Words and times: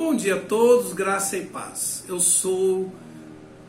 Bom 0.00 0.16
dia 0.16 0.36
a 0.36 0.40
todos, 0.40 0.94
graça 0.94 1.36
e 1.36 1.44
paz. 1.44 2.04
Eu 2.08 2.18
sou 2.20 2.90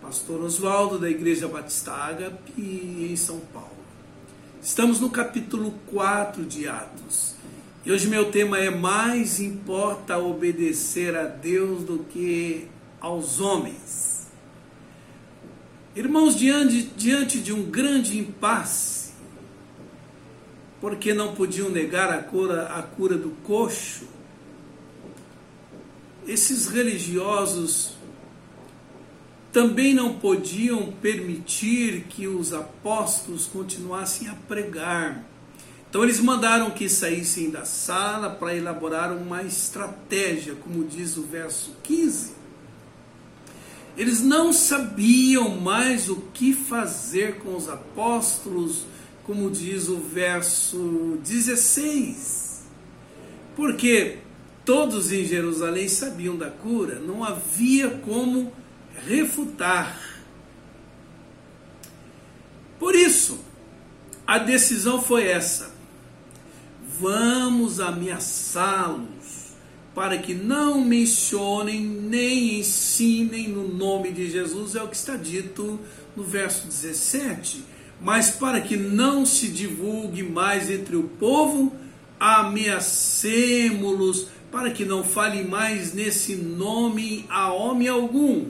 pastor 0.01 0.41
Oswaldo 0.41 0.97
da 0.97 1.09
Igreja 1.09 1.45
Batista 1.45 1.91
Ágape 1.91 2.53
em 2.57 3.13
São 3.17 3.41
Paulo. 3.53 3.75
Estamos 4.61 5.01
no 5.01 5.09
capítulo 5.09 5.73
4 5.87 6.45
de 6.45 6.69
Atos. 6.69 7.35
E 7.85 7.91
hoje 7.91 8.07
meu 8.07 8.31
tema 8.31 8.57
é 8.57 8.69
mais 8.69 9.41
importa 9.41 10.19
obedecer 10.19 11.17
a 11.17 11.25
Deus 11.25 11.83
do 11.83 12.05
que 12.05 12.69
aos 13.01 13.41
homens. 13.41 14.31
Irmãos, 15.93 16.33
diante, 16.33 16.83
diante 16.95 17.41
de 17.41 17.51
um 17.51 17.63
grande 17.63 18.17
impasse, 18.17 19.11
porque 20.79 21.13
não 21.13 21.35
podiam 21.35 21.67
negar 21.67 22.09
a 22.09 22.23
cura, 22.23 22.67
a 22.67 22.81
cura 22.81 23.17
do 23.17 23.31
coxo, 23.43 24.20
esses 26.31 26.67
religiosos 26.67 27.91
também 29.51 29.93
não 29.93 30.17
podiam 30.17 30.93
permitir 30.93 32.05
que 32.07 32.25
os 32.25 32.53
apóstolos 32.53 33.47
continuassem 33.47 34.29
a 34.29 34.33
pregar. 34.33 35.25
Então 35.89 36.03
eles 36.03 36.21
mandaram 36.21 36.71
que 36.71 36.87
saíssem 36.87 37.49
da 37.49 37.65
sala 37.65 38.29
para 38.29 38.55
elaborar 38.55 39.11
uma 39.11 39.43
estratégia, 39.43 40.55
como 40.55 40.85
diz 40.85 41.17
o 41.17 41.23
verso 41.23 41.75
15. 41.83 42.31
Eles 43.97 44.21
não 44.21 44.53
sabiam 44.53 45.49
mais 45.49 46.09
o 46.09 46.15
que 46.33 46.53
fazer 46.53 47.39
com 47.39 47.57
os 47.57 47.67
apóstolos, 47.67 48.85
como 49.25 49.51
diz 49.51 49.89
o 49.89 49.97
verso 49.97 51.19
16. 51.25 52.61
Porque 53.53 54.19
Todos 54.65 55.11
em 55.11 55.25
Jerusalém 55.25 55.87
sabiam 55.87 56.37
da 56.37 56.49
cura, 56.49 56.99
não 56.99 57.23
havia 57.23 57.89
como 57.89 58.51
refutar. 59.07 59.99
Por 62.79 62.95
isso, 62.95 63.39
a 64.25 64.37
decisão 64.37 65.01
foi 65.01 65.27
essa: 65.27 65.73
vamos 66.99 67.79
ameaçá-los 67.79 69.41
para 69.93 70.17
que 70.17 70.33
não 70.33 70.83
mencionem 70.83 71.81
nem 71.81 72.59
ensinem 72.59 73.47
no 73.49 73.67
nome 73.67 74.11
de 74.11 74.29
Jesus, 74.29 74.75
é 74.75 74.83
o 74.83 74.87
que 74.87 74.95
está 74.95 75.17
dito 75.17 75.77
no 76.15 76.23
verso 76.23 76.65
17. 76.65 77.65
Mas 77.99 78.29
para 78.29 78.61
que 78.61 78.77
não 78.77 79.25
se 79.25 79.49
divulgue 79.49 80.23
mais 80.23 80.71
entre 80.71 80.95
o 80.95 81.03
povo, 81.03 81.75
ameacemos-los 82.19 84.27
para 84.51 84.69
que 84.69 84.83
não 84.83 85.01
fale 85.03 85.43
mais 85.43 85.93
nesse 85.93 86.35
nome 86.35 87.25
a 87.29 87.53
homem 87.53 87.87
algum. 87.87 88.47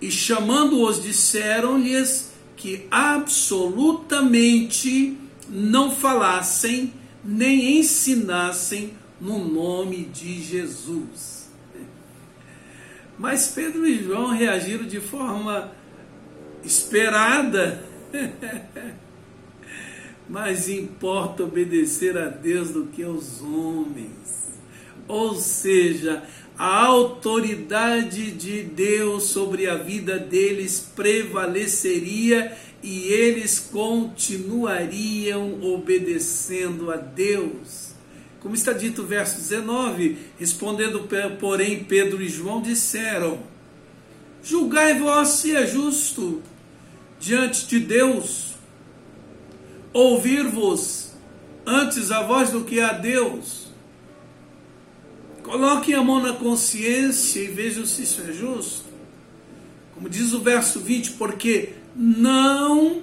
E 0.00 0.10
chamando-os, 0.10 1.00
disseram-lhes 1.02 2.32
que 2.56 2.86
absolutamente 2.90 5.16
não 5.48 5.90
falassem 5.90 6.92
nem 7.24 7.78
ensinassem 7.78 8.92
no 9.20 9.38
nome 9.38 10.04
de 10.04 10.42
Jesus. 10.42 11.48
Mas 13.18 13.48
Pedro 13.48 13.86
e 13.86 14.02
João 14.02 14.28
reagiram 14.28 14.84
de 14.84 15.00
forma 15.00 15.72
esperada. 16.62 17.82
Mas 20.28 20.68
importa 20.68 21.44
obedecer 21.44 22.16
a 22.16 22.28
Deus 22.28 22.70
do 22.70 22.86
que 22.86 23.02
aos 23.02 23.42
homens 23.42 24.49
ou 25.10 25.34
seja, 25.34 26.22
a 26.56 26.84
autoridade 26.84 28.30
de 28.30 28.62
Deus 28.62 29.24
sobre 29.24 29.68
a 29.68 29.76
vida 29.76 30.18
deles 30.18 30.90
prevaleceria 30.94 32.56
e 32.82 33.08
eles 33.08 33.58
continuariam 33.58 35.62
obedecendo 35.62 36.90
a 36.90 36.96
Deus. 36.96 37.90
Como 38.40 38.54
está 38.54 38.72
dito 38.72 39.04
verso 39.04 39.36
19, 39.36 40.16
respondendo, 40.38 41.06
porém, 41.38 41.84
Pedro 41.84 42.22
e 42.22 42.28
João 42.28 42.62
disseram: 42.62 43.40
Julgai 44.42 44.98
vós 44.98 45.28
se 45.28 45.54
é 45.54 45.66
justo 45.66 46.40
diante 47.18 47.66
de 47.66 47.80
Deus 47.80 48.54
ouvir-vos 49.92 51.12
antes 51.66 52.10
a 52.10 52.22
voz 52.22 52.50
do 52.50 52.64
que 52.64 52.80
a 52.80 52.92
Deus 52.92 53.69
Coloquem 55.42 55.94
a 55.94 56.02
mão 56.02 56.20
na 56.20 56.32
consciência 56.32 57.40
e 57.40 57.46
vejam 57.48 57.86
se 57.86 58.02
isso 58.02 58.22
é 58.22 58.32
justo. 58.32 58.84
Como 59.94 60.08
diz 60.08 60.32
o 60.32 60.40
verso 60.40 60.80
20, 60.80 61.12
porque 61.12 61.70
não, 61.94 63.02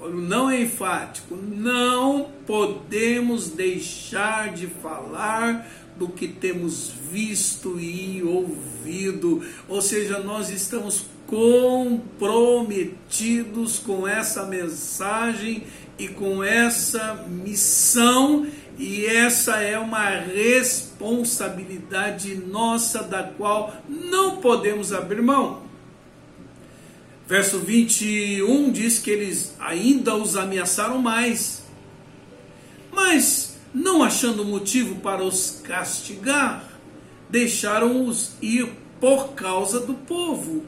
não 0.00 0.50
é 0.50 0.62
enfático, 0.62 1.36
não 1.36 2.30
podemos 2.46 3.50
deixar 3.50 4.52
de 4.52 4.66
falar 4.66 5.68
do 5.96 6.08
que 6.08 6.28
temos 6.28 6.90
visto 7.10 7.78
e 7.78 8.22
ouvido. 8.22 9.42
Ou 9.68 9.82
seja, 9.82 10.20
nós 10.20 10.50
estamos 10.50 11.04
comprometidos 11.32 13.78
com 13.78 14.06
essa 14.06 14.44
mensagem 14.44 15.62
e 15.98 16.08
com 16.08 16.44
essa 16.44 17.24
missão 17.26 18.46
e 18.78 19.06
essa 19.06 19.56
é 19.56 19.78
uma 19.78 20.10
responsabilidade 20.10 22.34
nossa 22.34 23.02
da 23.02 23.22
qual 23.22 23.74
não 23.88 24.42
podemos 24.42 24.92
abrir 24.92 25.22
mão. 25.22 25.62
Verso 27.26 27.60
21 27.60 28.70
diz 28.70 28.98
que 28.98 29.10
eles 29.10 29.56
ainda 29.58 30.14
os 30.14 30.36
ameaçaram 30.36 30.98
mais, 30.98 31.62
mas 32.92 33.56
não 33.72 34.02
achando 34.02 34.44
motivo 34.44 34.96
para 34.96 35.24
os 35.24 35.62
castigar, 35.64 36.68
deixaram-os 37.30 38.32
ir 38.42 38.70
por 39.00 39.30
causa 39.30 39.80
do 39.80 39.94
povo, 39.94 40.66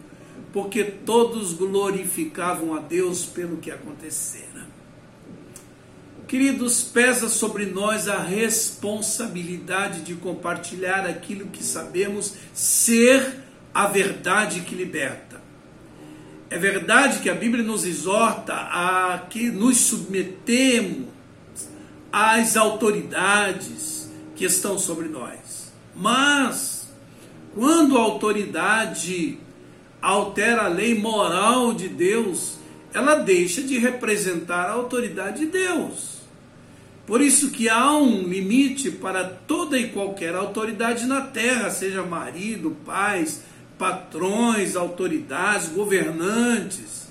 porque 0.54 0.84
todos 0.84 1.52
glorificavam 1.52 2.76
a 2.76 2.78
Deus 2.78 3.24
pelo 3.26 3.56
que 3.56 3.72
acontecera. 3.72 4.68
Queridos, 6.28 6.80
pesa 6.84 7.28
sobre 7.28 7.66
nós 7.66 8.06
a 8.06 8.22
responsabilidade 8.22 10.02
de 10.02 10.14
compartilhar 10.14 11.06
aquilo 11.06 11.46
que 11.46 11.64
sabemos 11.64 12.34
ser 12.52 13.42
a 13.74 13.88
verdade 13.88 14.60
que 14.60 14.76
liberta. 14.76 15.42
É 16.48 16.56
verdade 16.56 17.18
que 17.18 17.28
a 17.28 17.34
Bíblia 17.34 17.64
nos 17.64 17.84
exorta 17.84 18.54
a 18.54 19.26
que 19.28 19.50
nos 19.50 19.78
submetemos 19.78 21.08
às 22.12 22.56
autoridades 22.56 24.08
que 24.36 24.44
estão 24.44 24.78
sobre 24.78 25.08
nós. 25.08 25.72
Mas, 25.96 26.88
quando 27.56 27.98
a 27.98 28.02
autoridade 28.02 29.42
altera 30.08 30.64
a 30.64 30.68
lei 30.68 30.94
moral 30.94 31.72
de 31.72 31.88
Deus, 31.88 32.58
ela 32.92 33.14
deixa 33.16 33.62
de 33.62 33.78
representar 33.78 34.66
a 34.66 34.72
autoridade 34.72 35.40
de 35.40 35.46
Deus. 35.46 36.14
Por 37.06 37.20
isso 37.20 37.50
que 37.50 37.68
há 37.68 37.92
um 37.96 38.22
limite 38.22 38.90
para 38.90 39.24
toda 39.24 39.78
e 39.78 39.88
qualquer 39.88 40.34
autoridade 40.34 41.06
na 41.06 41.22
terra, 41.22 41.70
seja 41.70 42.02
marido, 42.02 42.76
pais, 42.84 43.42
patrões, 43.78 44.76
autoridades, 44.76 45.68
governantes. 45.68 47.08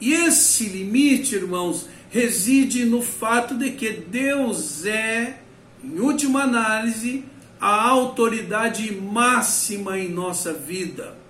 E 0.00 0.12
esse 0.12 0.64
limite, 0.66 1.34
irmãos, 1.34 1.88
reside 2.10 2.84
no 2.84 3.02
fato 3.02 3.54
de 3.54 3.70
que 3.70 3.90
Deus 3.90 4.84
é, 4.84 5.38
em 5.82 5.98
última 5.98 6.42
análise, 6.42 7.24
a 7.60 7.88
autoridade 7.88 8.92
máxima 8.92 9.98
em 9.98 10.08
nossa 10.08 10.52
vida. 10.52 11.21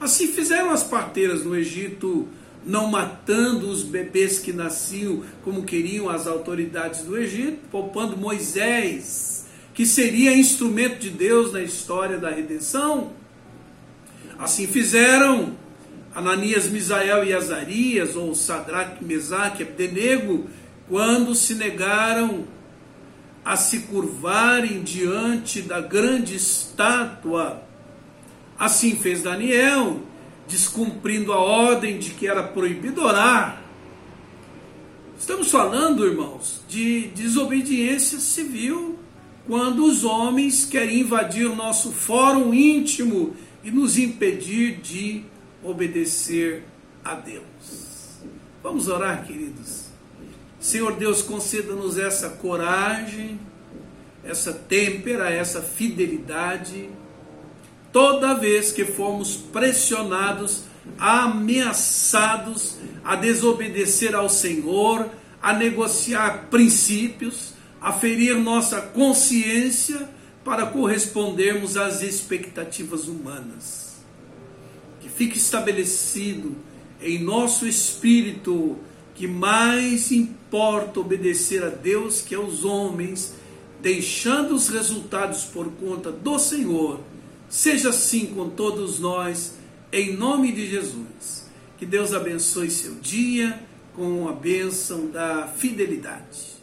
Assim 0.00 0.28
fizeram 0.28 0.70
as 0.70 0.84
parteiras 0.84 1.44
no 1.44 1.56
Egito 1.56 2.28
não 2.66 2.88
matando 2.88 3.70
os 3.70 3.84
bebês 3.84 4.40
que 4.40 4.52
nasciam 4.52 5.22
como 5.44 5.62
queriam 5.62 6.08
as 6.08 6.26
autoridades 6.26 7.02
do 7.02 7.16
Egito, 7.16 7.58
poupando 7.70 8.16
Moisés, 8.16 9.46
que 9.72 9.86
seria 9.86 10.36
instrumento 10.36 10.98
de 10.98 11.10
Deus 11.10 11.52
na 11.52 11.62
história 11.62 12.18
da 12.18 12.28
redenção. 12.28 13.12
Assim 14.36 14.66
fizeram 14.66 15.56
Ananias, 16.12 16.68
Misael 16.68 17.24
e 17.24 17.32
Azarias, 17.32 18.16
ou 18.16 18.34
Sadraque, 18.34 19.04
Mesaque, 19.04 19.62
Abdenego, 19.62 20.48
quando 20.88 21.34
se 21.34 21.54
negaram 21.54 22.44
a 23.44 23.56
se 23.56 23.80
curvarem 23.80 24.82
diante 24.82 25.62
da 25.62 25.80
grande 25.80 26.34
estátua. 26.34 27.65
Assim 28.66 28.96
fez 28.96 29.22
Daniel, 29.22 30.00
descumprindo 30.48 31.32
a 31.32 31.38
ordem 31.38 32.00
de 32.00 32.10
que 32.10 32.26
era 32.26 32.42
proibido 32.42 33.00
orar. 33.00 33.62
Estamos 35.16 35.52
falando, 35.52 36.04
irmãos, 36.04 36.64
de 36.68 37.02
desobediência 37.14 38.18
civil 38.18 38.98
quando 39.46 39.84
os 39.84 40.02
homens 40.02 40.64
querem 40.64 41.02
invadir 41.02 41.46
o 41.46 41.54
nosso 41.54 41.92
fórum 41.92 42.52
íntimo 42.52 43.36
e 43.62 43.70
nos 43.70 43.96
impedir 43.98 44.80
de 44.80 45.22
obedecer 45.62 46.64
a 47.04 47.14
Deus. 47.14 48.18
Vamos 48.64 48.88
orar, 48.88 49.24
queridos. 49.24 49.84
Senhor 50.58 50.96
Deus, 50.96 51.22
conceda-nos 51.22 51.96
essa 51.98 52.30
coragem, 52.30 53.38
essa 54.24 54.52
têmpera, 54.52 55.30
essa 55.30 55.62
fidelidade, 55.62 56.90
toda 57.96 58.34
vez 58.34 58.72
que 58.72 58.84
formos 58.84 59.36
pressionados, 59.36 60.64
ameaçados 60.98 62.76
a 63.02 63.16
desobedecer 63.16 64.14
ao 64.14 64.28
Senhor, 64.28 65.08
a 65.40 65.54
negociar 65.54 66.48
princípios, 66.50 67.54
a 67.80 67.94
ferir 67.94 68.36
nossa 68.36 68.82
consciência 68.82 70.10
para 70.44 70.66
correspondermos 70.66 71.78
às 71.78 72.02
expectativas 72.02 73.08
humanas. 73.08 73.96
Que 75.00 75.08
fique 75.08 75.38
estabelecido 75.38 76.54
em 77.00 77.18
nosso 77.18 77.66
espírito 77.66 78.76
que 79.14 79.26
mais 79.26 80.12
importa 80.12 81.00
obedecer 81.00 81.64
a 81.64 81.70
Deus 81.70 82.20
que 82.20 82.34
aos 82.34 82.62
homens, 82.62 83.32
deixando 83.80 84.54
os 84.54 84.68
resultados 84.68 85.44
por 85.44 85.72
conta 85.80 86.12
do 86.12 86.38
Senhor. 86.38 87.00
Seja 87.48 87.90
assim 87.90 88.26
com 88.26 88.50
todos 88.50 88.98
nós, 88.98 89.54
em 89.92 90.16
nome 90.16 90.52
de 90.52 90.68
Jesus. 90.68 91.46
Que 91.78 91.86
Deus 91.86 92.12
abençoe 92.12 92.70
seu 92.70 92.94
dia 92.96 93.60
com 93.94 94.28
a 94.28 94.32
bênção 94.32 95.08
da 95.08 95.46
fidelidade. 95.46 96.55